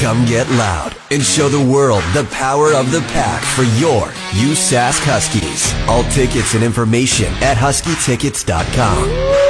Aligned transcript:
Come 0.00 0.24
get 0.24 0.48
loud 0.52 0.96
and 1.10 1.22
show 1.22 1.50
the 1.50 1.62
world 1.62 2.02
the 2.14 2.26
power 2.30 2.72
of 2.72 2.90
the 2.90 3.00
pack 3.12 3.42
for 3.42 3.64
your 3.78 4.06
USask 4.32 4.98
Huskies. 5.04 5.74
All 5.90 6.04
tickets 6.04 6.54
and 6.54 6.64
information 6.64 7.26
at 7.42 7.58
huskytickets.com. 7.58 9.40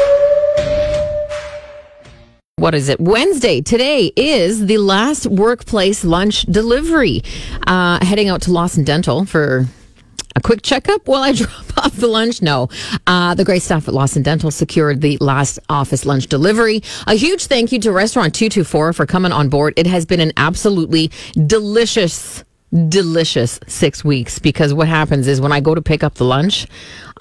what 2.57 2.75
is 2.75 2.89
it? 2.89 3.01
Wednesday. 3.01 3.61
Today 3.61 4.13
is 4.17 4.67
the 4.67 4.79
last 4.79 5.27
workplace 5.27 6.05
lunch 6.05 6.43
delivery. 6.43 7.23
Uh, 7.69 8.05
heading 8.05 8.29
out 8.29 8.43
to 8.43 8.53
Lawson 8.53 8.83
Dental 8.83 9.25
for 9.25 9.67
quick 10.41 10.63
checkup 10.63 11.07
while 11.07 11.23
I 11.23 11.33
drop 11.35 11.79
off 11.79 11.97
the 11.97 12.07
lunch? 12.07 12.43
No. 12.43 12.69
Uh, 13.07 13.35
the 13.35 13.45
great 13.45 13.63
staff 13.63 13.89
at 13.89 13.95
Lawson 13.95 14.23
Dental 14.23 14.51
secured 14.51 15.01
the 15.01 15.17
last 15.21 15.59
office 15.69 16.05
lunch 16.07 16.27
delivery. 16.27 16.83
A 17.07 17.15
huge 17.15 17.47
thank 17.47 17.73
you 17.73 17.79
to 17.81 17.93
Restaurant 17.93 18.35
224 18.35 18.93
for 18.93 19.07
coming 19.07 19.33
on 19.33 19.49
board. 19.49 19.75
It 19.77 19.87
has 19.87 20.07
been 20.07 20.21
an 20.21 20.33
absolutely 20.37 21.11
delicious 21.47 22.45
delicious 22.89 23.59
six 23.67 24.05
weeks 24.05 24.39
because 24.39 24.73
what 24.73 24.87
happens 24.87 25.27
is 25.27 25.41
when 25.41 25.51
I 25.51 25.61
go 25.61 25.75
to 25.75 25.83
pick 25.83 26.05
up 26.05 26.15
the 26.15 26.25
lunch, 26.25 26.69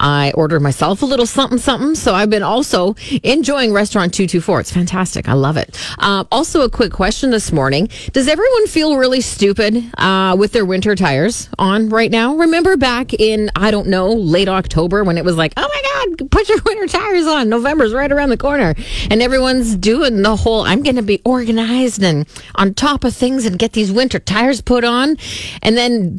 I 0.00 0.32
order 0.34 0.58
myself 0.58 1.02
a 1.02 1.06
little 1.06 1.26
something 1.26 1.58
something. 1.58 1.94
So 1.94 2.14
I've 2.14 2.30
been 2.30 2.42
also 2.42 2.96
enjoying 3.22 3.72
Restaurant 3.72 4.12
224. 4.12 4.60
It's 4.60 4.72
fantastic. 4.72 5.28
I 5.28 5.34
love 5.34 5.56
it. 5.56 5.78
Uh, 5.98 6.24
also, 6.32 6.62
a 6.62 6.70
quick 6.70 6.92
question 6.92 7.30
this 7.30 7.52
morning 7.52 7.88
Does 8.12 8.26
everyone 8.26 8.66
feel 8.66 8.96
really 8.96 9.20
stupid 9.20 9.84
uh, 9.98 10.34
with 10.38 10.52
their 10.52 10.64
winter 10.64 10.96
tires 10.96 11.48
on 11.58 11.90
right 11.90 12.10
now? 12.10 12.36
Remember 12.36 12.76
back 12.76 13.12
in, 13.14 13.50
I 13.54 13.70
don't 13.70 13.88
know, 13.88 14.12
late 14.12 14.48
October 14.48 15.04
when 15.04 15.18
it 15.18 15.24
was 15.24 15.36
like, 15.36 15.52
oh 15.56 15.68
my 15.68 16.16
God, 16.16 16.30
put 16.30 16.48
your 16.48 16.58
winter 16.66 16.86
tires 16.86 17.26
on. 17.26 17.48
November's 17.48 17.92
right 17.92 18.10
around 18.10 18.30
the 18.30 18.36
corner. 18.36 18.74
And 19.10 19.22
everyone's 19.22 19.76
doing 19.76 20.22
the 20.22 20.36
whole, 20.36 20.62
I'm 20.62 20.82
going 20.82 20.96
to 20.96 21.02
be 21.02 21.20
organized 21.24 22.02
and 22.02 22.26
on 22.54 22.74
top 22.74 23.04
of 23.04 23.14
things 23.14 23.44
and 23.44 23.58
get 23.58 23.72
these 23.72 23.92
winter 23.92 24.18
tires 24.18 24.60
put 24.60 24.84
on. 24.84 25.16
And 25.62 25.76
then 25.76 26.18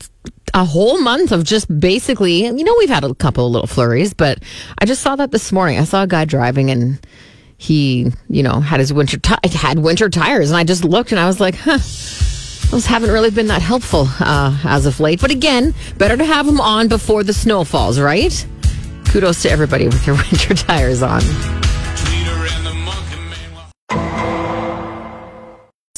a 0.54 0.66
whole 0.66 1.00
month 1.02 1.32
of 1.32 1.44
just 1.44 1.80
basically, 1.80 2.46
you 2.46 2.64
know, 2.64 2.76
we've 2.78 2.90
had 2.90 3.04
a 3.04 3.14
couple 3.16 3.46
of 3.46 3.52
little 3.52 3.68
flurries, 3.68 4.14
but 4.14 4.40
I 4.80 4.86
just 4.86 5.02
saw 5.02 5.16
that 5.16 5.32
this 5.32 5.52
morning. 5.52 5.80
I 5.80 5.84
saw 5.84 6.04
a 6.04 6.08
guy 6.08 6.26
driving 6.26 6.70
and 6.70 7.00
he, 7.58 8.12
you 8.28 8.44
know, 8.44 8.60
had 8.60 8.80
his 8.80 8.92
winter 8.92 9.18
t- 9.18 9.36
had 9.54 9.80
winter 9.80 10.10
tires, 10.10 10.50
and 10.50 10.58
I 10.58 10.64
just 10.64 10.84
looked 10.84 11.12
and 11.12 11.20
I 11.20 11.28
was 11.28 11.40
like, 11.40 11.56
huh. 11.56 11.80
Those 12.72 12.86
haven't 12.86 13.12
really 13.12 13.32
been 13.32 13.48
that 13.48 13.62
helpful 13.62 14.08
uh, 14.22 14.58
as 14.64 14.86
of 14.86 15.02
late. 15.02 15.20
But 15.20 15.30
again, 15.30 15.74
better 15.98 16.16
to 16.16 16.24
have 16.24 16.46
them 16.46 16.62
on 16.62 16.88
before 16.88 17.22
the 17.22 17.34
snow 17.34 17.66
falls, 17.66 18.00
right? 18.00 18.48
Kudos 19.08 19.42
to 19.42 19.52
everybody 19.52 19.88
with 19.88 20.06
their 20.06 20.16
winter 20.32 20.54
tires 20.54 21.02
on. 21.04 21.22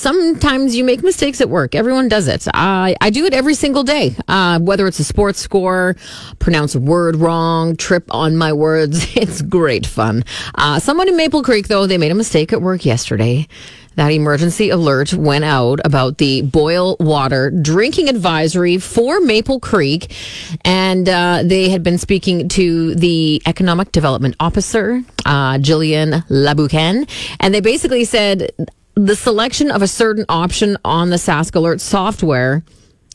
Sometimes 0.03 0.75
you 0.75 0.83
make 0.83 1.01
mistakes 1.01 1.39
at 1.39 1.49
work. 1.49 1.73
Everyone 1.73 2.09
does 2.09 2.27
it. 2.27 2.45
I, 2.53 2.93
I 2.99 3.09
do 3.09 3.23
it 3.25 3.33
every 3.33 3.53
single 3.53 3.83
day, 3.83 4.15
uh, 4.27 4.59
whether 4.59 4.85
it's 4.85 4.99
a 4.99 5.03
sports 5.03 5.39
score, 5.39 5.95
pronounce 6.39 6.75
a 6.75 6.79
word 6.79 7.15
wrong, 7.15 7.77
trip 7.77 8.03
on 8.13 8.35
my 8.37 8.53
words. 8.53 9.07
It's 9.23 9.41
great 9.41 9.85
fun. 9.85 10.25
Uh, 10.55 10.79
someone 10.79 11.07
in 11.07 11.15
Maple 11.15 11.43
Creek, 11.43 11.69
though, 11.69 11.87
they 11.87 11.97
made 11.97 12.11
a 12.11 12.15
mistake 12.15 12.51
at 12.51 12.61
work 12.61 12.83
yesterday. 12.83 13.47
That 13.95 14.09
emergency 14.11 14.69
alert 14.69 15.13
went 15.13 15.45
out 15.45 15.79
about 15.85 16.17
the 16.17 16.41
boil 16.41 16.97
water 16.99 17.51
drinking 17.51 18.09
advisory 18.09 18.79
for 18.79 19.21
Maple 19.21 19.61
Creek. 19.61 20.13
And 20.65 21.07
uh, 21.07 21.43
they 21.45 21.69
had 21.69 21.83
been 21.83 21.97
speaking 21.97 22.49
to 22.49 22.95
the 22.95 23.41
economic 23.45 23.93
development 23.93 24.35
officer, 24.41 25.01
uh, 25.25 25.53
Jillian 25.59 26.25
Laboucan. 26.27 27.07
And 27.39 27.53
they 27.53 27.61
basically 27.61 28.03
said, 28.03 28.51
the 28.95 29.16
selection 29.16 29.72
of 29.72 29.81
a 29.81 29.88
certain 29.88 30.25
option 30.30 30.77
on 30.86 31.09
the 31.09 31.16
Sask 31.16 31.55
Alert 31.55 31.81
software 31.81 32.63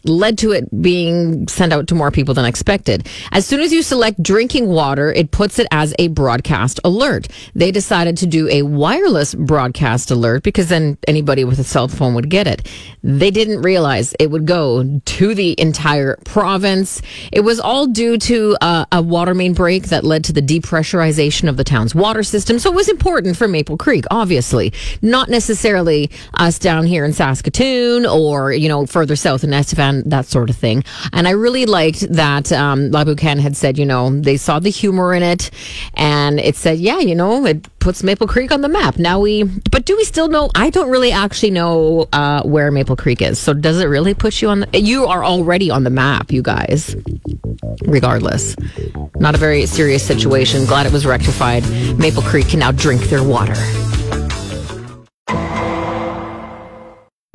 led 0.05 0.39
to 0.39 0.53
it 0.53 0.69
being 0.83 1.47
sent 1.49 1.73
out 1.73 1.89
to 1.89 1.95
more 1.95 2.11
people 2.11 2.35
than 2.35 2.45
expected. 2.45 3.07
As 3.33 3.47
soon 3.47 3.61
as 3.61 3.73
you 3.73 3.83
select 3.83 4.23
drinking 4.23 4.69
water, 4.69 5.13
it 5.13 5.31
puts 5.31 5.59
it 5.59 5.67
as 5.71 5.95
a 5.99 6.09
broadcast 6.09 6.81
alert. 6.85 7.29
They 7.55 7.71
decided 7.71 8.17
to 8.19 8.27
do 8.27 8.49
a 8.49 8.63
wireless 8.63 9.35
broadcast 9.35 10.11
alert 10.11 10.43
because 10.43 10.69
then 10.69 10.99
anybody 11.07 11.45
with 11.45 11.59
a 11.59 11.65
cell 11.65 11.89
phone 11.89 12.15
would 12.15 12.31
get 12.31 12.47
it. 12.47 12.69
They 13.03 13.31
didn't 13.31 13.63
realize 13.63 14.15
it 14.19 14.31
would 14.31 14.47
go 14.47 15.01
to 15.05 15.35
the 15.35 15.59
entire 15.61 16.17
province. 16.25 17.03
It 17.33 17.41
was 17.41 17.61
all 17.61 17.87
due 17.87 18.19
to 18.19 18.57
uh, 18.61 18.85
a 18.93 19.03
water 19.03 19.35
main 19.35 19.55
break 19.55 19.85
that 19.85 20.05
led 20.05 20.25
to 20.25 20.33
the 20.33 20.43
depressurization 20.43 21.49
of 21.49 21.57
the 21.57 21.65
town's 21.65 21.95
water 21.95 22.23
system. 22.23 22.59
So 22.59 22.71
it 22.71 22.77
was 22.77 22.89
important 22.89 23.37
for 23.37 23.49
Maple 23.49 23.77
Creek, 23.77 24.05
obviously, 24.11 24.73
not 25.03 25.29
necessarily 25.29 26.11
us 26.35 26.59
down 26.59 26.87
here 26.87 27.05
in 27.05 27.13
Saskatoon 27.13 28.07
or, 28.07 28.53
you 28.53 28.69
know, 28.69 28.87
further 28.87 29.17
south 29.17 29.45
in 29.45 29.53
Estevan 29.53 29.88
that 30.07 30.27
sort 30.27 30.51
of 30.51 30.57
thing. 30.57 30.85
And 31.13 31.27
I 31.29 31.33
really 31.33 31.67
liked 31.67 32.01
that 32.13 32.53
um, 32.53 32.91
Laboucan 32.91 33.39
had 33.39 33.57
said, 33.57 33.79
you 33.79 33.87
know, 33.87 34.11
they 34.11 34.37
saw 34.37 34.59
the 34.59 34.71
humor 34.71 35.15
in 35.15 35.23
it, 35.23 35.51
and 35.95 36.41
it 36.41 36.57
said, 36.57 36.79
yeah, 36.79 37.01
you 37.01 37.15
know, 37.15 37.47
it 37.47 37.67
puts 37.79 38.03
Maple 38.03 38.27
Creek 38.27 38.51
on 38.53 38.61
the 38.61 38.69
map. 38.69 38.99
Now 38.99 39.21
we, 39.21 39.45
but 39.71 39.85
do 39.85 39.97
we 39.97 40.05
still 40.05 40.29
know? 40.29 40.51
I 40.55 40.71
don't 40.71 40.91
really 40.91 41.13
actually 41.13 41.51
know 41.51 42.09
uh, 42.13 42.43
where 42.43 42.71
Maple 42.71 42.97
Creek 42.97 43.23
is. 43.23 43.39
So 43.39 43.55
does 43.55 43.81
it 43.81 43.87
really 43.87 44.15
put 44.15 44.43
you 44.43 44.49
on? 44.49 44.61
The, 44.61 44.81
you 44.81 45.07
are 45.07 45.25
already 45.25 45.71
on 45.71 45.85
the 45.85 45.91
map, 45.91 46.33
you 46.33 46.43
guys. 46.43 46.97
Regardless, 47.83 48.57
not 49.17 49.35
a 49.35 49.39
very 49.39 49.67
serious 49.67 50.05
situation. 50.05 50.65
Glad 50.67 50.87
it 50.87 50.93
was 50.93 51.07
rectified. 51.07 51.63
Maple 51.99 52.23
Creek 52.23 52.49
can 52.49 52.61
now 52.61 52.73
drink 52.73 53.03
their 53.03 53.23
water. 53.23 53.55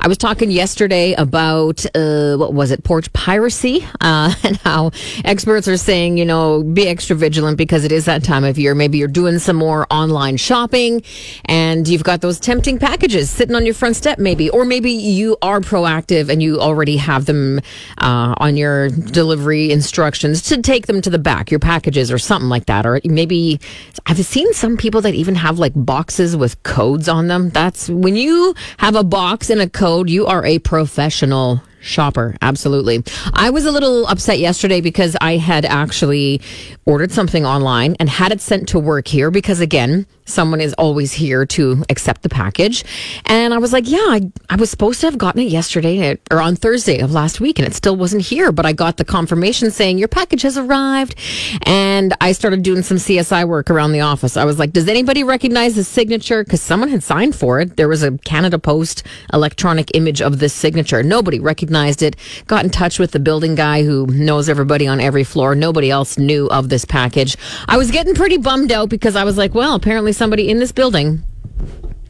I 0.06 0.10
was 0.10 0.18
talking 0.18 0.52
yesterday 0.52 1.14
about 1.14 1.86
uh, 1.96 2.36
what 2.36 2.54
was 2.54 2.72
it, 2.72 2.84
porch 2.84 3.12
piracy, 3.14 3.88
uh, 4.02 4.34
and 4.44 4.58
how 4.58 4.92
experts 5.24 5.66
are 5.70 5.78
saying, 5.78 6.18
you 6.18 6.26
know, 6.26 6.62
be 6.62 6.90
extra 6.90 7.16
vigilant 7.16 7.58
because 7.58 7.86
it 7.86 7.92
is 7.94 8.04
that 8.04 8.22
time 8.22 8.44
of 8.44 8.60
year. 8.60 8.76
Maybe 8.76 8.98
you're 8.98 9.08
doing 9.08 9.40
some 9.40 9.56
more 9.56 9.88
online 9.90 10.36
shopping, 10.36 11.04
and 11.46 11.88
you've 11.88 12.04
got 12.04 12.20
those 12.20 12.38
tempting 12.38 12.80
packages 12.80 13.30
sitting 13.30 13.56
on 13.56 13.64
your 13.66 13.74
front 13.74 13.96
step, 13.96 14.20
maybe, 14.20 14.50
or 14.50 14.66
maybe 14.66 14.92
you 14.92 15.38
are 15.42 15.62
proactive 15.62 16.28
and 16.28 16.44
you 16.44 16.60
already 16.60 16.98
have 16.98 17.26
them 17.26 17.62
uh, 18.00 18.36
on 18.40 18.58
your 18.58 18.90
delivery 18.90 19.72
instructions 19.72 20.42
to 20.42 20.62
take 20.62 20.88
them 20.88 21.02
to 21.02 21.10
the 21.10 21.18
back, 21.18 21.50
your 21.50 21.62
packages 21.62 22.12
or 22.12 22.18
something 22.18 22.50
like 22.50 22.66
that, 22.66 22.86
or 22.86 23.00
maybe 23.06 23.58
I've 24.06 24.18
seen 24.26 24.52
some 24.52 24.76
people 24.76 25.00
that 25.00 25.14
even 25.14 25.36
have 25.36 25.60
like 25.60 25.72
boxes 25.78 26.36
with 26.36 26.62
codes 26.64 27.08
on 27.08 27.30
them. 27.30 27.52
That's 27.52 27.88
when 27.88 28.18
you 28.18 28.54
have 28.80 28.96
a 28.96 29.04
box 29.06 29.50
and 29.50 29.62
a 29.62 29.70
code 29.70 29.93
you 30.02 30.26
are 30.26 30.44
a 30.44 30.58
professional 30.60 31.62
shopper. 31.84 32.36
Absolutely. 32.42 33.04
I 33.34 33.50
was 33.50 33.66
a 33.66 33.72
little 33.72 34.08
upset 34.08 34.40
yesterday 34.40 34.82
because 34.82 35.16
I 35.22 35.38
had 35.38 35.66
actually 35.66 36.42
ordered 36.86 37.12
something 37.12 37.46
online 37.46 37.96
and 38.00 38.10
had 38.10 38.32
it 38.32 38.42
sent 38.42 38.70
to 38.70 38.80
work 38.80 39.08
here 39.08 39.30
because, 39.30 39.60
again, 39.60 40.06
someone 40.26 40.62
is 40.62 40.74
always 40.76 41.12
here 41.12 41.46
to 41.46 41.84
accept 41.90 42.24
the 42.24 42.30
package. 42.30 42.86
And 43.26 43.54
I 43.54 43.58
was 43.58 43.74
like, 43.74 43.90
yeah, 43.90 43.98
I, 44.00 44.32
I 44.50 44.56
was 44.56 44.70
supposed 44.70 45.02
to 45.02 45.08
have 45.08 45.18
gotten 45.18 45.42
it 45.42 45.50
yesterday 45.50 46.18
or 46.32 46.42
on 46.42 46.56
Thursday 46.56 47.00
of 47.00 47.12
last 47.12 47.42
week 47.42 47.60
and 47.60 47.68
it 47.68 47.74
still 47.74 47.96
wasn't 47.96 48.24
here. 48.24 48.52
But 48.52 48.66
I 48.66 48.72
got 48.72 48.98
the 48.98 49.06
confirmation 49.06 49.70
saying 49.70 49.98
your 49.98 50.08
package 50.08 50.44
has 50.44 50.58
arrived. 50.58 51.16
And 51.64 52.14
I 52.22 52.32
started 52.32 52.64
doing 52.64 52.84
some 52.84 52.98
CSI 52.98 53.48
work 53.48 53.70
around 53.70 53.92
the 53.92 54.02
office. 54.02 54.38
I 54.38 54.46
was 54.46 54.60
like, 54.60 54.72
does 54.72 54.88
anybody 54.88 55.24
recognize 55.24 55.76
the 55.76 55.84
signature? 55.84 56.44
Because 56.44 56.62
someone 56.62 56.90
had 56.90 57.04
signed 57.04 57.36
for 57.36 57.60
it. 57.60 57.76
There 57.76 57.90
was 57.90 58.04
a 58.04 58.18
Canada 58.20 58.60
Post 58.60 59.04
electronic 59.34 59.92
image 59.94 60.22
of 60.22 60.40
this 60.40 60.54
signature. 60.54 61.04
Nobody 61.04 61.40
recognized 61.40 61.73
it. 61.76 62.16
Got 62.48 62.64
in 62.64 62.70
touch 62.70 63.00
with 63.00 63.12
the 63.12 63.20
building 63.20 63.56
guy 63.56 63.84
who 63.84 64.08
knows 64.08 64.50
everybody 64.50 64.88
on 64.88 65.00
every 65.00 65.24
floor. 65.24 65.56
Nobody 65.56 65.90
else 65.90 66.18
knew 66.18 66.48
of 66.48 66.70
this 66.70 66.86
package. 66.86 67.38
I 67.68 67.78
was 67.78 67.92
getting 67.92 68.16
pretty 68.16 68.38
bummed 68.38 68.72
out 68.72 68.90
because 68.90 69.16
I 69.16 69.24
was 69.24 69.38
like, 69.38 69.54
well, 69.54 69.76
apparently 69.76 70.14
somebody 70.14 70.50
in 70.50 70.60
this 70.60 70.72
building 70.72 71.24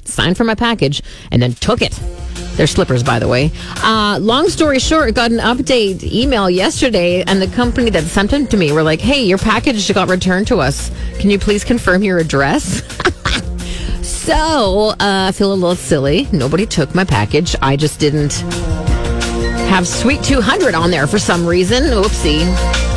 signed 0.05 0.37
for 0.37 0.43
my 0.43 0.55
package 0.55 1.01
and 1.31 1.41
then 1.41 1.53
took 1.53 1.81
it. 1.81 1.99
They're 2.55 2.67
slippers, 2.67 3.03
by 3.03 3.19
the 3.19 3.27
way. 3.27 3.51
Uh, 3.77 4.19
long 4.21 4.47
story 4.49 4.79
short, 4.79 5.15
got 5.15 5.31
an 5.31 5.39
update 5.39 6.03
email 6.03 6.49
yesterday, 6.49 7.23
and 7.23 7.41
the 7.41 7.47
company 7.47 7.89
that 7.89 8.03
sent 8.03 8.29
them 8.29 8.45
to 8.47 8.57
me 8.57 8.71
were 8.71 8.83
like, 8.83 9.01
"Hey, 9.01 9.23
your 9.23 9.39
package 9.39 9.91
got 9.91 10.07
returned 10.07 10.47
to 10.47 10.59
us. 10.59 10.91
Can 11.19 11.31
you 11.31 11.39
please 11.39 11.63
confirm 11.63 12.03
your 12.03 12.19
address?" 12.19 12.83
so 14.07 14.89
uh, 14.89 14.95
I 14.99 15.31
feel 15.31 15.51
a 15.51 15.55
little 15.55 15.75
silly. 15.75 16.27
Nobody 16.31 16.67
took 16.67 16.93
my 16.93 17.05
package. 17.05 17.55
I 17.61 17.75
just 17.75 17.99
didn't 17.99 18.43
have 19.73 19.87
Suite 19.87 20.21
200 20.21 20.75
on 20.75 20.91
there 20.91 21.07
for 21.07 21.17
some 21.17 21.47
reason. 21.47 21.85
Oopsie. 21.85 22.92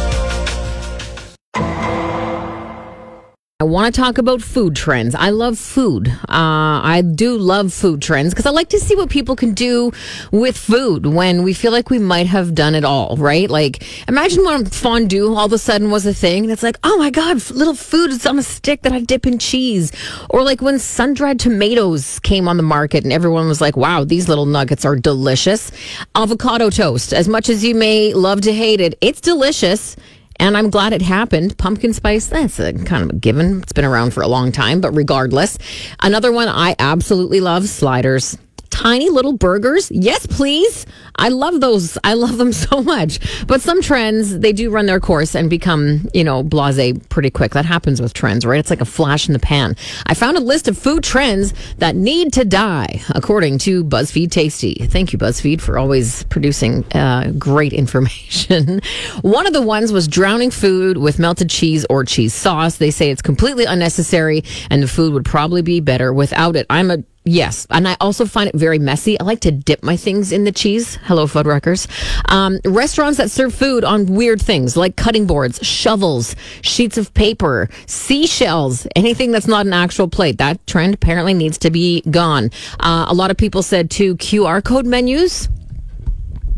Want 3.66 3.94
to 3.94 4.00
talk 4.00 4.18
about 4.18 4.42
food 4.42 4.76
trends. 4.76 5.14
I 5.14 5.30
love 5.30 5.58
food. 5.58 6.08
Uh, 6.08 6.80
I 6.82 7.02
do 7.02 7.36
love 7.36 7.72
food 7.72 8.00
trends 8.00 8.32
because 8.32 8.46
I 8.46 8.50
like 8.50 8.68
to 8.70 8.78
see 8.78 8.96
what 8.96 9.10
people 9.10 9.36
can 9.36 9.54
do 9.54 9.92
with 10.30 10.56
food 10.56 11.06
when 11.06 11.42
we 11.42 11.52
feel 11.52 11.72
like 11.72 11.90
we 11.90 11.98
might 11.98 12.26
have 12.26 12.54
done 12.54 12.74
it 12.74 12.84
all, 12.84 13.16
right? 13.16 13.50
Like, 13.50 13.82
imagine 14.08 14.44
when 14.44 14.64
fondue 14.66 15.34
all 15.34 15.46
of 15.46 15.52
a 15.52 15.58
sudden 15.58 15.90
was 15.90 16.06
a 16.06 16.14
thing. 16.14 16.44
And 16.44 16.52
it's 16.52 16.62
like, 16.62 16.78
oh 16.84 16.96
my 16.98 17.10
God, 17.10 17.36
little 17.50 17.74
food 17.74 18.10
is 18.10 18.26
on 18.26 18.38
a 18.38 18.42
stick 18.42 18.82
that 18.82 18.92
I 18.92 19.00
dip 19.00 19.26
in 19.26 19.38
cheese. 19.38 19.92
Or 20.30 20.42
like 20.42 20.62
when 20.62 20.78
sun 20.78 21.14
dried 21.14 21.40
tomatoes 21.40 22.18
came 22.20 22.48
on 22.48 22.56
the 22.56 22.62
market 22.62 23.04
and 23.04 23.12
everyone 23.12 23.48
was 23.48 23.60
like, 23.60 23.76
wow, 23.76 24.04
these 24.04 24.28
little 24.28 24.46
nuggets 24.46 24.84
are 24.84 24.96
delicious. 24.96 25.70
Avocado 26.14 26.70
toast, 26.70 27.12
as 27.12 27.28
much 27.28 27.48
as 27.48 27.64
you 27.64 27.74
may 27.74 28.14
love 28.14 28.40
to 28.42 28.52
hate 28.52 28.80
it, 28.80 28.96
it's 29.00 29.20
delicious 29.20 29.96
and 30.38 30.56
I'm 30.56 30.70
glad 30.70 30.92
it 30.92 31.02
happened. 31.02 31.58
Pumpkin 31.58 31.92
spice, 31.92 32.26
that's 32.26 32.58
a 32.58 32.72
kind 32.72 33.04
of 33.04 33.10
a 33.10 33.18
given. 33.18 33.62
It's 33.62 33.72
been 33.72 33.84
around 33.84 34.12
for 34.12 34.22
a 34.22 34.28
long 34.28 34.52
time, 34.52 34.80
but 34.80 34.92
regardless. 34.92 35.58
Another 36.02 36.32
one 36.32 36.48
I 36.48 36.76
absolutely 36.78 37.40
love 37.40 37.68
sliders 37.68 38.38
tiny 38.76 39.08
little 39.08 39.32
burgers. 39.32 39.90
Yes, 39.90 40.26
please. 40.26 40.84
I 41.18 41.30
love 41.30 41.60
those. 41.62 41.96
I 42.04 42.12
love 42.12 42.36
them 42.36 42.52
so 42.66 42.82
much. 42.82 43.18
But 43.46 43.62
some 43.62 43.80
trends, 43.80 44.38
they 44.38 44.52
do 44.52 44.70
run 44.70 44.84
their 44.84 45.00
course 45.00 45.34
and 45.34 45.48
become, 45.48 46.08
you 46.12 46.22
know, 46.22 46.42
blase 46.42 46.98
pretty 47.08 47.30
quick. 47.30 47.52
That 47.52 47.64
happens 47.64 48.02
with 48.02 48.12
trends, 48.12 48.44
right? 48.44 48.60
It's 48.60 48.68
like 48.68 48.82
a 48.82 48.84
flash 48.84 49.28
in 49.28 49.32
the 49.32 49.38
pan. 49.38 49.76
I 50.06 50.12
found 50.12 50.36
a 50.36 50.40
list 50.40 50.68
of 50.68 50.76
food 50.76 51.02
trends 51.02 51.54
that 51.78 51.96
need 51.96 52.34
to 52.34 52.44
die, 52.44 53.00
according 53.14 53.58
to 53.58 53.82
BuzzFeed 53.82 54.30
Tasty. 54.30 54.74
Thank 54.74 55.12
you, 55.12 55.18
BuzzFeed, 55.18 55.62
for 55.62 55.78
always 55.78 56.24
producing 56.24 56.84
uh, 56.92 57.32
great 57.38 57.72
information. 57.72 58.82
One 59.22 59.46
of 59.46 59.54
the 59.54 59.62
ones 59.62 59.90
was 59.90 60.06
drowning 60.06 60.50
food 60.50 60.98
with 60.98 61.18
melted 61.18 61.48
cheese 61.48 61.86
or 61.88 62.04
cheese 62.04 62.34
sauce. 62.34 62.76
They 62.76 62.90
say 62.90 63.10
it's 63.10 63.22
completely 63.22 63.64
unnecessary 63.64 64.44
and 64.70 64.82
the 64.82 64.88
food 64.88 65.14
would 65.14 65.24
probably 65.24 65.62
be 65.62 65.80
better 65.80 66.12
without 66.12 66.56
it. 66.56 66.66
I'm 66.68 66.90
a 66.90 66.98
Yes, 67.28 67.66
and 67.70 67.88
I 67.88 67.96
also 68.00 68.24
find 68.24 68.48
it 68.48 68.54
very 68.54 68.78
messy. 68.78 69.18
I 69.18 69.24
like 69.24 69.40
to 69.40 69.50
dip 69.50 69.82
my 69.82 69.96
things 69.96 70.30
in 70.30 70.44
the 70.44 70.52
cheese. 70.52 70.96
Hello, 71.02 71.26
Fuddruckers. 71.26 71.88
Um, 72.30 72.60
restaurants 72.64 73.18
that 73.18 73.32
serve 73.32 73.52
food 73.52 73.82
on 73.82 74.06
weird 74.06 74.40
things 74.40 74.76
like 74.76 74.94
cutting 74.94 75.26
boards, 75.26 75.58
shovels, 75.66 76.36
sheets 76.62 76.96
of 76.96 77.12
paper, 77.14 77.68
seashells, 77.86 78.86
anything 78.94 79.32
that's 79.32 79.48
not 79.48 79.66
an 79.66 79.72
actual 79.72 80.06
plate. 80.06 80.38
That 80.38 80.64
trend 80.68 80.94
apparently 80.94 81.34
needs 81.34 81.58
to 81.58 81.70
be 81.72 82.02
gone. 82.02 82.52
Uh, 82.78 83.06
a 83.08 83.14
lot 83.14 83.32
of 83.32 83.36
people 83.36 83.64
said 83.64 83.90
to 83.92 84.14
QR 84.18 84.62
code 84.62 84.86
menus 84.86 85.48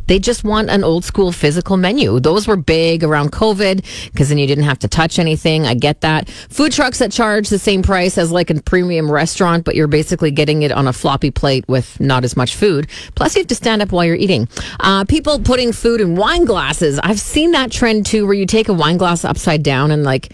they 0.08 0.18
just 0.18 0.42
want 0.42 0.70
an 0.70 0.82
old 0.82 1.04
school 1.04 1.30
physical 1.32 1.76
menu. 1.76 2.18
Those 2.18 2.48
were 2.48 2.56
big 2.56 3.04
around 3.04 3.30
COVID 3.32 3.84
because 4.10 4.30
then 4.30 4.38
you 4.38 4.46
didn't 4.46 4.64
have 4.64 4.78
to 4.80 4.88
touch 4.88 5.18
anything. 5.18 5.66
I 5.66 5.74
get 5.74 6.00
that. 6.00 6.28
Food 6.28 6.72
trucks 6.72 6.98
that 6.98 7.12
charge 7.12 7.48
the 7.48 7.58
same 7.58 7.82
price 7.82 8.18
as 8.18 8.32
like 8.32 8.50
a 8.50 8.60
premium 8.62 9.10
restaurant, 9.10 9.64
but 9.64 9.76
you're 9.76 9.86
basically 9.86 10.30
getting 10.30 10.62
it 10.62 10.72
on 10.72 10.88
a 10.88 10.92
floppy 10.92 11.30
plate 11.30 11.64
with 11.68 12.00
not 12.00 12.24
as 12.24 12.36
much 12.36 12.56
food. 12.56 12.88
Plus, 13.14 13.36
you 13.36 13.40
have 13.40 13.48
to 13.48 13.54
stand 13.54 13.82
up 13.82 13.92
while 13.92 14.04
you're 14.04 14.16
eating. 14.16 14.48
Uh, 14.80 15.04
people 15.04 15.38
putting 15.38 15.72
food 15.72 16.00
in 16.00 16.16
wine 16.16 16.44
glasses. 16.44 16.98
I've 16.98 17.20
seen 17.20 17.52
that 17.52 17.70
trend 17.70 18.06
too, 18.06 18.26
where 18.26 18.34
you 18.34 18.46
take 18.46 18.68
a 18.68 18.74
wine 18.74 18.96
glass 18.96 19.24
upside 19.24 19.62
down 19.62 19.90
and 19.90 20.04
like 20.04 20.32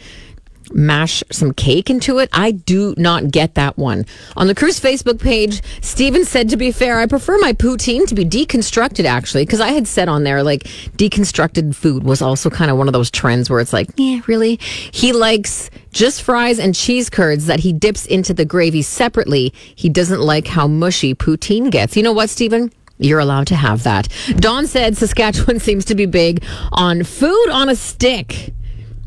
mash 0.72 1.22
some 1.30 1.52
cake 1.52 1.90
into 1.90 2.18
it. 2.18 2.28
I 2.32 2.52
do 2.52 2.94
not 2.96 3.30
get 3.30 3.54
that 3.54 3.76
one. 3.76 4.06
On 4.36 4.46
the 4.46 4.54
Cruz 4.54 4.80
Facebook 4.80 5.20
page, 5.20 5.62
Steven 5.82 6.24
said, 6.24 6.48
to 6.50 6.56
be 6.56 6.72
fair, 6.72 6.98
I 6.98 7.06
prefer 7.06 7.38
my 7.38 7.52
poutine 7.52 8.06
to 8.06 8.14
be 8.14 8.24
deconstructed, 8.24 9.04
actually, 9.04 9.44
because 9.44 9.60
I 9.60 9.68
had 9.68 9.86
said 9.86 10.08
on 10.08 10.24
there, 10.24 10.42
like, 10.42 10.64
deconstructed 10.96 11.74
food 11.74 12.04
was 12.04 12.22
also 12.22 12.50
kind 12.50 12.70
of 12.70 12.78
one 12.78 12.88
of 12.88 12.92
those 12.92 13.10
trends 13.10 13.50
where 13.50 13.60
it's 13.60 13.72
like, 13.72 13.88
yeah, 13.96 14.20
really? 14.26 14.56
He 14.92 15.12
likes 15.12 15.70
just 15.92 16.22
fries 16.22 16.58
and 16.58 16.74
cheese 16.74 17.08
curds 17.08 17.46
that 17.46 17.60
he 17.60 17.72
dips 17.72 18.06
into 18.06 18.34
the 18.34 18.44
gravy 18.44 18.82
separately. 18.82 19.52
He 19.74 19.88
doesn't 19.88 20.20
like 20.20 20.46
how 20.46 20.66
mushy 20.66 21.14
poutine 21.14 21.70
gets. 21.70 21.96
You 21.96 22.02
know 22.02 22.12
what, 22.12 22.30
Steven? 22.30 22.72
You're 22.98 23.20
allowed 23.20 23.48
to 23.48 23.56
have 23.56 23.82
that. 23.84 24.08
Dawn 24.36 24.66
said 24.66 24.96
Saskatchewan 24.96 25.60
seems 25.60 25.84
to 25.86 25.94
be 25.94 26.06
big 26.06 26.44
on 26.72 27.02
food 27.02 27.48
on 27.50 27.68
a 27.68 27.76
stick 27.76 28.52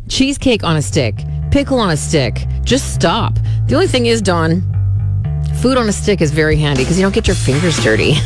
cheesecake 0.07 0.63
on 0.63 0.77
a 0.77 0.81
stick, 0.81 1.15
pickle 1.51 1.79
on 1.79 1.89
a 1.89 1.97
stick. 1.97 2.45
Just 2.63 2.93
stop. 2.93 3.33
The 3.67 3.75
only 3.75 3.87
thing 3.87 4.05
is, 4.05 4.21
Don, 4.21 4.61
food 5.61 5.77
on 5.77 5.89
a 5.89 5.93
stick 5.93 6.21
is 6.21 6.31
very 6.31 6.55
handy 6.55 6.83
because 6.83 6.97
you 6.97 7.03
don't 7.03 7.15
get 7.15 7.27
your 7.27 7.35
fingers 7.35 7.77
dirty. 7.83 8.13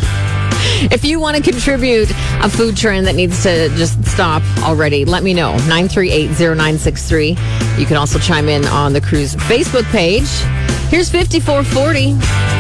If 0.92 1.06
you 1.06 1.20
want 1.20 1.38
to 1.38 1.44
contribute 1.44 2.10
a 2.44 2.50
food 2.50 2.76
trend 2.76 3.06
that 3.08 3.16
needs 3.16 3.42
to 3.44 3.70
just 3.78 4.04
stop 4.06 4.44
already, 4.60 5.06
let 5.06 5.24
me 5.24 5.34
know. 5.34 5.54
9380963. 5.62 7.80
You 7.80 7.86
can 7.86 7.98
also 7.98 8.20
chime 8.20 8.50
in 8.50 8.66
on 8.66 8.94
the 8.94 9.02
Cruz 9.02 9.36
Facebook 9.36 9.86
page. 9.92 10.28
Here's 10.90 11.10
5440. 11.10 12.51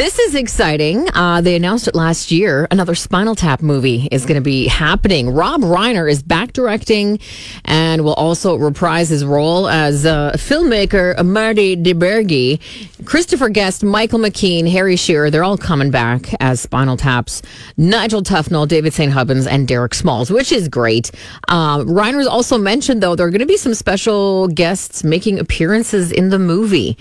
This 0.00 0.18
is 0.18 0.34
exciting. 0.34 1.10
Uh, 1.12 1.42
they 1.42 1.56
announced 1.56 1.86
it 1.86 1.94
last 1.94 2.30
year. 2.30 2.66
Another 2.70 2.94
Spinal 2.94 3.34
Tap 3.34 3.60
movie 3.60 4.08
is 4.10 4.24
going 4.24 4.36
to 4.36 4.40
be 4.40 4.66
happening. 4.66 5.28
Rob 5.28 5.60
Reiner 5.60 6.10
is 6.10 6.22
back 6.22 6.54
directing 6.54 7.18
and 7.66 8.02
will 8.02 8.14
also 8.14 8.54
reprise 8.54 9.10
his 9.10 9.26
role 9.26 9.68
as 9.68 10.06
uh, 10.06 10.32
filmmaker 10.36 11.22
Marty 11.22 11.76
DiBergi. 11.76 13.04
Christopher 13.04 13.50
Guest, 13.50 13.84
Michael 13.84 14.20
McKean, 14.20 14.70
Harry 14.70 14.96
Shearer, 14.96 15.30
they're 15.30 15.44
all 15.44 15.58
coming 15.58 15.90
back 15.90 16.32
as 16.40 16.62
Spinal 16.62 16.96
Tap's 16.96 17.42
Nigel 17.76 18.22
Tufnell, 18.22 18.66
David 18.66 18.94
St. 18.94 19.12
Hubbins, 19.12 19.46
and 19.46 19.68
Derek 19.68 19.92
Smalls, 19.92 20.30
which 20.30 20.50
is 20.50 20.66
great. 20.68 21.10
Um, 21.48 21.86
Reiner's 21.86 22.26
also 22.26 22.56
mentioned, 22.56 23.02
though, 23.02 23.16
there 23.16 23.26
are 23.26 23.30
going 23.30 23.40
to 23.40 23.46
be 23.46 23.58
some 23.58 23.74
special 23.74 24.48
guests 24.48 25.04
making 25.04 25.38
appearances 25.38 26.10
in 26.10 26.30
the 26.30 26.38
movie. 26.38 26.96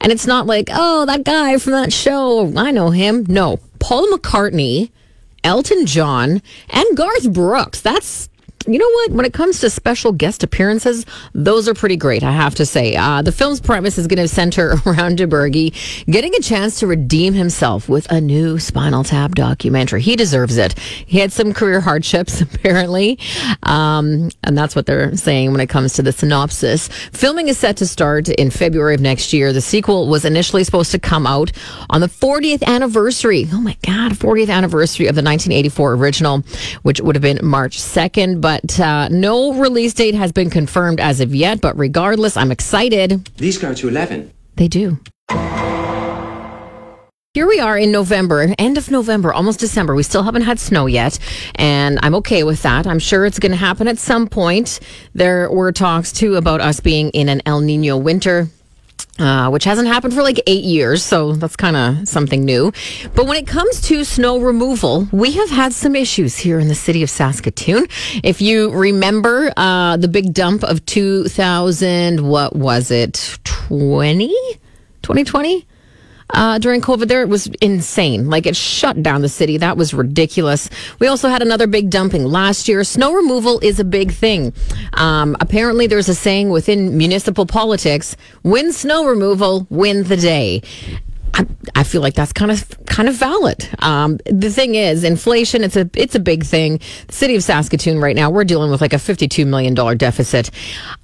And 0.00 0.10
it's 0.10 0.26
not 0.26 0.46
like, 0.46 0.68
oh, 0.72 1.04
that 1.06 1.24
guy 1.24 1.58
from 1.58 1.74
that 1.74 1.92
show, 1.92 2.50
I 2.56 2.70
know 2.70 2.90
him. 2.90 3.26
No, 3.28 3.58
Paul 3.80 4.08
McCartney, 4.08 4.90
Elton 5.44 5.84
John, 5.84 6.40
and 6.70 6.96
Garth 6.96 7.30
Brooks. 7.32 7.82
That's 7.82 8.29
you 8.66 8.78
know 8.78 8.90
what? 8.90 9.12
When 9.12 9.24
it 9.24 9.32
comes 9.32 9.60
to 9.60 9.70
special 9.70 10.12
guest 10.12 10.42
appearances, 10.42 11.06
those 11.32 11.66
are 11.66 11.72
pretty 11.72 11.96
great, 11.96 12.22
I 12.22 12.32
have 12.32 12.54
to 12.56 12.66
say. 12.66 12.94
Uh, 12.94 13.22
the 13.22 13.32
film's 13.32 13.58
premise 13.58 13.96
is 13.96 14.06
going 14.06 14.18
to 14.18 14.28
center 14.28 14.72
around 14.86 15.16
DiBergi 15.16 16.04
getting 16.04 16.34
a 16.34 16.40
chance 16.40 16.78
to 16.80 16.86
redeem 16.86 17.32
himself 17.32 17.88
with 17.88 18.10
a 18.12 18.20
new 18.20 18.58
Spinal 18.58 19.02
Tap 19.02 19.34
documentary. 19.34 20.02
He 20.02 20.14
deserves 20.14 20.58
it. 20.58 20.78
He 20.78 21.18
had 21.20 21.32
some 21.32 21.54
career 21.54 21.80
hardships, 21.80 22.40
apparently, 22.42 23.18
um, 23.62 24.28
and 24.44 24.58
that's 24.58 24.76
what 24.76 24.84
they're 24.84 25.16
saying 25.16 25.52
when 25.52 25.60
it 25.60 25.70
comes 25.70 25.94
to 25.94 26.02
the 26.02 26.12
synopsis. 26.12 26.88
Filming 27.12 27.48
is 27.48 27.56
set 27.56 27.78
to 27.78 27.86
start 27.86 28.28
in 28.28 28.50
February 28.50 28.94
of 28.94 29.00
next 29.00 29.32
year. 29.32 29.54
The 29.54 29.62
sequel 29.62 30.06
was 30.08 30.26
initially 30.26 30.64
supposed 30.64 30.90
to 30.90 30.98
come 30.98 31.26
out 31.26 31.50
on 31.88 32.02
the 32.02 32.08
40th 32.08 32.62
anniversary. 32.64 33.48
Oh 33.52 33.60
my 33.60 33.76
God, 33.86 34.12
40th 34.12 34.50
anniversary 34.50 35.06
of 35.06 35.14
the 35.14 35.22
1984 35.22 35.94
original, 35.94 36.42
which 36.82 37.00
would 37.00 37.16
have 37.16 37.22
been 37.22 37.40
March 37.42 37.78
2nd. 37.78 38.42
But 38.42 38.49
but 38.50 38.80
uh, 38.80 39.06
no 39.10 39.52
release 39.54 39.94
date 39.94 40.16
has 40.16 40.32
been 40.32 40.50
confirmed 40.50 40.98
as 40.98 41.20
of 41.20 41.32
yet. 41.32 41.60
But 41.60 41.78
regardless, 41.78 42.36
I'm 42.36 42.50
excited. 42.50 43.30
These 43.36 43.58
go 43.58 43.72
to 43.74 43.88
11. 43.88 44.32
They 44.56 44.66
do. 44.66 44.98
Here 47.32 47.46
we 47.46 47.60
are 47.60 47.78
in 47.78 47.92
November, 47.92 48.52
end 48.58 48.76
of 48.76 48.90
November, 48.90 49.32
almost 49.32 49.60
December. 49.60 49.94
We 49.94 50.02
still 50.02 50.24
haven't 50.24 50.42
had 50.42 50.58
snow 50.58 50.86
yet, 50.86 51.16
and 51.54 52.00
I'm 52.02 52.16
okay 52.16 52.42
with 52.42 52.60
that. 52.62 52.88
I'm 52.88 52.98
sure 52.98 53.24
it's 53.24 53.38
going 53.38 53.52
to 53.52 53.56
happen 53.56 53.86
at 53.86 53.98
some 53.98 54.26
point. 54.26 54.80
There 55.14 55.48
were 55.48 55.70
talks 55.70 56.10
too 56.10 56.34
about 56.34 56.60
us 56.60 56.80
being 56.80 57.10
in 57.10 57.28
an 57.28 57.42
El 57.46 57.60
Nino 57.60 57.96
winter. 57.96 58.48
Uh, 59.18 59.50
which 59.50 59.64
hasn't 59.64 59.86
happened 59.86 60.14
for 60.14 60.22
like 60.22 60.40
eight 60.46 60.64
years, 60.64 61.02
so 61.02 61.32
that's 61.32 61.56
kind 61.56 61.76
of 61.76 62.08
something 62.08 62.42
new. 62.42 62.72
But 63.14 63.26
when 63.26 63.36
it 63.36 63.46
comes 63.46 63.82
to 63.82 64.02
snow 64.04 64.40
removal, 64.40 65.08
we 65.12 65.32
have 65.32 65.50
had 65.50 65.74
some 65.74 65.94
issues 65.94 66.38
here 66.38 66.58
in 66.58 66.68
the 66.68 66.74
city 66.74 67.02
of 67.02 67.10
Saskatoon. 67.10 67.86
If 68.24 68.40
you 68.40 68.70
remember 68.70 69.52
uh, 69.58 69.98
the 69.98 70.08
big 70.08 70.32
dump 70.32 70.62
of 70.62 70.86
2000, 70.86 72.26
what 72.26 72.56
was 72.56 72.90
it, 72.90 73.38
20? 73.44 74.28
2020? 75.02 75.66
Uh, 76.34 76.58
during 76.58 76.80
COVID 76.80 77.08
there. 77.08 77.22
It 77.22 77.28
was 77.28 77.46
insane. 77.60 78.28
Like 78.28 78.46
it 78.46 78.56
shut 78.56 79.02
down 79.02 79.22
the 79.22 79.28
city. 79.28 79.56
That 79.56 79.76
was 79.76 79.94
ridiculous. 79.94 80.70
We 80.98 81.06
also 81.06 81.28
had 81.28 81.42
another 81.42 81.66
big 81.66 81.90
dumping 81.90 82.24
last 82.24 82.68
year. 82.68 82.84
Snow 82.84 83.12
removal 83.14 83.58
is 83.60 83.80
a 83.80 83.84
big 83.84 84.12
thing. 84.12 84.52
Um, 84.94 85.36
apparently, 85.40 85.86
there's 85.86 86.08
a 86.08 86.14
saying 86.14 86.50
within 86.50 86.96
municipal 86.96 87.46
politics 87.46 88.16
win 88.42 88.72
snow 88.72 89.06
removal, 89.06 89.66
win 89.70 90.04
the 90.04 90.16
day. 90.16 90.62
I, 91.34 91.46
I, 91.74 91.82
feel 91.84 92.00
like 92.00 92.14
that's 92.14 92.32
kind 92.32 92.50
of 92.50 92.66
kind 92.86 93.08
of 93.08 93.14
valid. 93.14 93.68
Um, 93.78 94.18
the 94.26 94.50
thing 94.50 94.74
is, 94.74 95.04
inflation 95.04 95.62
it's 95.62 95.76
a 95.76 95.88
it's 95.94 96.14
a 96.14 96.20
big 96.20 96.44
thing. 96.44 96.80
The 97.06 97.14
city 97.14 97.36
of 97.36 97.42
Saskatoon 97.42 98.00
right 98.00 98.16
now 98.16 98.30
we're 98.30 98.44
dealing 98.44 98.70
with 98.70 98.80
like 98.80 98.92
a 98.92 98.98
fifty 98.98 99.28
two 99.28 99.46
million 99.46 99.74
dollar 99.74 99.94
deficit. 99.94 100.50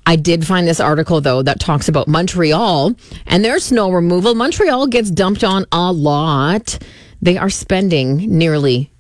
I 0.07 0.17
did 0.17 0.47
find 0.47 0.67
this 0.67 0.81
article 0.81 1.21
though 1.21 1.43
that 1.43 1.61
talks 1.61 1.89
about 1.89 2.09
Montreal 2.09 2.95
and 3.27 3.45
their 3.45 3.59
snow 3.59 3.91
removal. 3.91 4.35
Montreal 4.35 4.89
gets 4.89 5.11
dumped 5.11 5.45
on 5.45 5.67
a 5.73 5.93
lot. 5.93 6.79
They 7.23 7.39
are 7.39 7.51
spending 7.51 8.39
nearly 8.39 8.91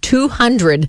two 0.00 0.28
hundred 0.28 0.88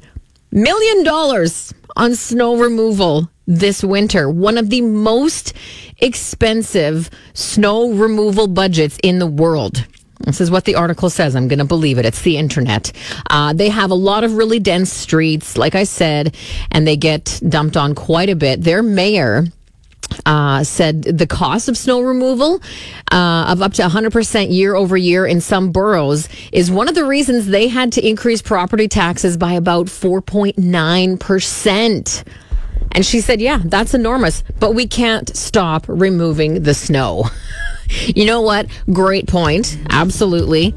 Million 0.52 1.04
dollars 1.04 1.74
on 1.98 2.16
snow 2.16 2.58
removal 2.58 3.30
this 3.48 3.84
winter. 3.84 4.30
One 4.30 4.58
of 4.58 4.70
the 4.70 4.80
most 4.80 5.54
expensive 6.00 7.10
snow 7.34 7.92
removal 7.92 8.48
budgets 8.48 8.98
in 9.04 9.20
the 9.20 9.28
world. 9.28 9.86
This 10.22 10.42
is 10.42 10.50
what 10.50 10.66
the 10.66 10.74
article 10.76 11.10
says. 11.10 11.36
I'm 11.36 11.48
going 11.48 11.60
to 11.60 11.66
believe 11.66 12.00
it. 12.00 12.06
It's 12.06 12.22
the 12.22 12.38
internet. 12.38 12.92
Uh, 13.30 13.54
they 13.54 13.70
have 13.70 13.92
a 13.92 13.96
lot 13.96 14.24
of 14.24 14.34
really 14.34 14.60
dense 14.60 14.92
streets, 14.92 15.58
like 15.58 15.76
I 15.76 15.84
said, 15.84 16.36
and 16.72 16.88
they 16.88 16.98
get 16.98 17.40
dumped 17.48 17.78
on 17.78 17.94
quite 17.94 18.30
a 18.30 18.36
bit. 18.36 18.64
Their 18.64 18.82
mayor 18.82 19.46
uh, 20.26 20.64
said 20.64 21.04
the 21.04 21.28
cost 21.28 21.70
of 21.70 21.78
snow 21.78 22.02
removal 22.02 22.60
uh, 23.12 23.46
of 23.50 23.62
up 23.62 23.74
to 23.74 23.84
100% 23.84 24.52
year 24.52 24.74
over 24.76 24.98
year 24.98 25.28
in 25.28 25.42
some 25.42 25.72
boroughs 25.72 26.30
is 26.52 26.72
one 26.72 26.88
of 26.88 26.96
the 26.96 27.06
reasons 27.06 27.46
they 27.48 27.68
had 27.68 27.92
to 27.94 28.08
increase 28.08 28.42
property 28.42 28.88
taxes 28.88 29.38
by 29.38 29.54
about 29.54 29.86
4.9%. 29.88 32.24
And 32.92 33.06
she 33.06 33.22
said, 33.22 33.42
yeah, 33.42 33.62
that's 33.64 33.94
enormous, 33.94 34.44
but 34.60 34.74
we 34.74 34.88
can't 34.88 35.36
stop 35.36 35.86
removing 35.88 36.64
the 36.64 36.74
snow. 36.74 37.26
you 37.90 38.26
know 38.26 38.42
what? 38.42 38.68
Great 38.92 39.28
point. 39.28 39.78
Absolutely. 39.90 40.74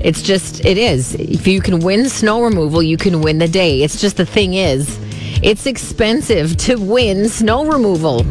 It's 0.00 0.22
just, 0.22 0.64
it 0.64 0.78
is. 0.78 1.14
If 1.14 1.46
you 1.46 1.60
can 1.60 1.80
win 1.80 2.08
snow 2.08 2.42
removal, 2.42 2.82
you 2.82 2.96
can 2.96 3.20
win 3.20 3.38
the 3.38 3.48
day. 3.48 3.82
It's 3.82 4.00
just 4.00 4.16
the 4.16 4.26
thing 4.26 4.54
is, 4.54 4.98
it's 5.42 5.66
expensive 5.66 6.56
to 6.58 6.76
win 6.76 7.28
snow 7.28 7.66
removal. 7.66 8.26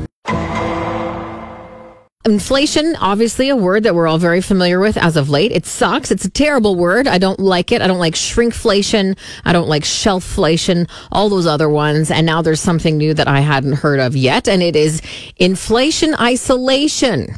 Inflation, 2.24 2.96
obviously 2.98 3.50
a 3.50 3.56
word 3.56 3.82
that 3.84 3.96
we're 3.96 4.08
all 4.08 4.20
very 4.20 4.42
familiar 4.42 4.80
with 4.80 4.96
as 4.96 5.18
of 5.18 5.30
late. 5.30 5.52
It 5.52 5.66
sucks. 5.66 6.12
It's 6.12 6.24
a 6.24 6.30
terrible 6.30 6.76
word. 6.76 7.08
I 7.08 7.18
don't 7.18 7.40
like 7.40 7.72
it. 7.72 7.82
I 7.82 7.88
don't 7.88 7.98
like 7.98 8.14
shrinkflation. 8.14 9.18
I 9.44 9.52
don't 9.54 9.68
like 9.68 9.84
shelfflation, 9.84 10.88
all 11.12 11.30
those 11.30 11.48
other 11.48 11.68
ones. 11.68 12.12
And 12.12 12.28
now 12.28 12.44
there's 12.44 12.62
something 12.62 12.96
new 12.96 13.16
that 13.16 13.28
I 13.28 13.40
hadn't 13.40 13.74
heard 13.74 14.00
of 14.00 14.16
yet, 14.16 14.48
and 14.48 14.62
it 14.62 14.76
is 14.76 15.02
inflation 15.38 16.14
isolation. 16.14 17.36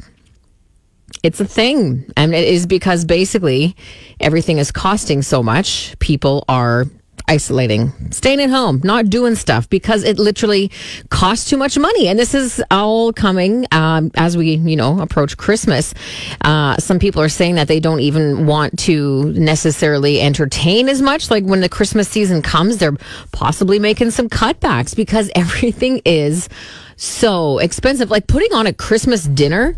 It's 1.24 1.40
a 1.40 1.46
thing. 1.46 2.12
And 2.18 2.36
it 2.36 2.44
is 2.44 2.68
because 2.68 3.06
basically 3.06 3.78
everything 4.20 4.58
is 4.58 4.70
costing 4.70 5.22
so 5.22 5.42
much. 5.42 5.98
People 6.00 6.44
are 6.50 6.88
isolating, 7.27 7.92
staying 8.12 8.42
at 8.42 8.50
home, 8.50 8.82
not 8.84 9.10
doing 9.10 9.36
stuff 9.36 9.70
because 9.70 10.03
it 10.03 10.18
literally 10.18 10.72
costs 11.10 11.50
too 11.50 11.58
much 11.58 11.77
money. 11.77 12.08
And 12.08 12.20
this 12.20 12.34
is 12.34 12.63
all 12.72 13.13
coming 13.13 13.65
um, 13.72 14.12
as 14.15 14.36
we, 14.36 14.56
you 14.56 14.75
know, 14.75 15.00
approach 15.00 15.38
Christmas. 15.38 15.94
Uh, 16.42 16.77
some 16.77 17.00
people 17.00 17.22
are 17.22 17.30
saying 17.30 17.56
that 17.56 17.68
they 17.68 17.80
don't 17.80 18.01
even 18.01 18.46
want 18.46 18.77
to 18.80 19.32
necessarily 19.34 20.22
entertain 20.22 20.89
as 20.89 21.01
much. 21.01 21.32
Like 21.32 21.44
when 21.44 21.62
the 21.62 21.70
Christmas 21.70 22.10
season 22.10 22.42
comes, 22.42 22.77
they're 22.77 22.98
possibly 23.32 23.80
making 23.80 24.12
some 24.12 24.30
cutbacks 24.30 24.96
because 24.96 25.32
everything 25.36 26.01
is 26.06 26.50
so 26.98 27.60
expensive. 27.60 28.12
Like 28.12 28.27
putting 28.27 28.53
on 28.53 28.68
a 28.68 28.74
Christmas 28.74 29.24
dinner 29.24 29.75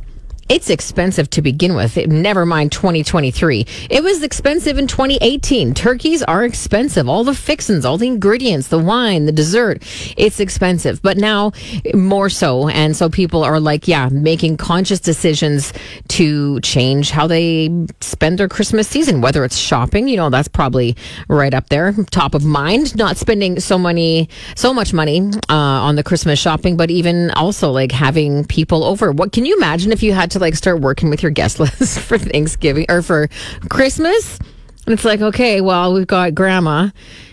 it's 0.48 0.70
expensive 0.70 1.28
to 1.32 1.42
begin 1.42 1.76
with. 1.76 1.98
It, 1.98 2.10
never 2.10 2.46
mind 2.46 2.72
2023. 2.72 3.66
It 3.90 4.04
was 4.04 4.22
expensive 4.22 4.78
in 4.78 4.86
2018. 4.86 5.74
Turkeys 5.74 6.22
are 6.22 6.46
expensive. 6.46 7.10
All 7.10 7.24
the 7.24 7.34
fixins, 7.34 7.84
all 7.84 7.98
the 7.98 8.08
ingredients, 8.08 8.68
the 8.68 8.78
wine, 8.78 9.26
the 9.26 9.32
dessert, 9.32 9.82
it's 10.18 10.40
expensive. 10.40 11.02
But 11.02 11.18
now 11.18 11.52
more 11.96 12.30
so. 12.30 12.70
And 12.70 12.96
so 12.96 13.10
people 13.10 13.44
are 13.44 13.60
like, 13.60 13.88
yeah, 13.88 14.10
making 14.10 14.58
conscious 14.58 15.00
decisions 15.00 15.74
to 16.10 16.60
change 16.62 17.10
how 17.10 17.26
they 17.26 17.88
spend 18.02 18.38
their 18.38 18.48
Christmas 18.48 18.88
season, 18.88 19.22
whether 19.22 19.44
it's 19.46 19.58
shopping, 19.58 20.08
you 20.08 20.16
know, 20.16 20.30
that's 20.30 20.48
probably 20.48 20.96
right 21.28 21.56
up 21.56 21.70
there, 21.70 21.94
top 22.12 22.36
of 22.36 22.46
mind, 22.46 22.96
not 22.96 23.18
spending 23.18 23.60
so 23.60 23.80
many, 23.80 24.30
so 24.56 24.74
much 24.74 24.94
money 24.94 25.22
uh, 25.50 25.56
on 25.56 25.96
the 25.96 26.04
Christmas 26.04 26.38
shopping, 26.38 26.78
but 26.78 26.92
even 26.92 27.32
also 27.32 27.72
like 27.72 27.92
having 27.92 28.46
people 28.46 28.84
over. 28.84 29.12
What 29.12 29.32
can 29.32 29.46
you 29.46 29.58
imagine 29.58 29.92
if 29.92 30.04
you 30.04 30.14
had 30.14 30.30
to 30.32 30.35
like 30.40 30.56
start 30.56 30.82
working 30.82 31.10
with 31.10 31.22
your 31.24 31.32
guest 31.32 31.60
list 31.60 32.00
for 32.00 32.18
Thanksgiving 32.18 32.86
or 32.90 33.02
for 33.02 33.28
Christmas. 33.70 34.40
And 34.86 34.94
it's 34.94 35.06
like, 35.06 35.22
okay, 35.22 35.62
well, 35.62 35.94
we've 35.94 36.08
got 36.08 36.36
grandma 36.36 36.90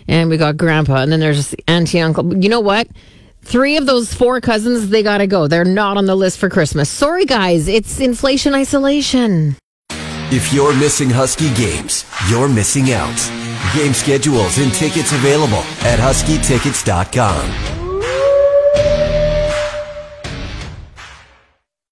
and 0.08 0.30
we 0.30 0.36
got 0.36 0.56
grandpa, 0.56 0.96
and 0.96 1.12
then 1.12 1.20
there's 1.20 1.54
auntie, 1.68 2.00
uncle. 2.00 2.36
You 2.36 2.48
know 2.48 2.60
what? 2.60 2.88
Three 3.42 3.76
of 3.76 3.86
those 3.86 4.12
four 4.14 4.40
cousins, 4.40 4.88
they 4.88 5.02
got 5.02 5.18
to 5.18 5.26
go. 5.26 5.48
They're 5.48 5.64
not 5.64 5.96
on 5.96 6.06
the 6.06 6.14
list 6.14 6.38
for 6.38 6.48
Christmas. 6.48 6.88
Sorry, 6.88 7.24
guys. 7.24 7.68
It's 7.68 8.00
inflation 8.00 8.54
isolation. 8.54 9.56
If 10.34 10.52
you're 10.52 10.74
missing 10.74 11.10
Husky 11.10 11.52
games, 11.54 12.04
you're 12.30 12.48
missing 12.48 12.92
out. 12.92 13.16
Game 13.76 13.92
schedules 13.92 14.58
and 14.58 14.72
tickets 14.72 15.12
available 15.12 15.62
at 15.84 15.98
huskytickets.com. 15.98 17.81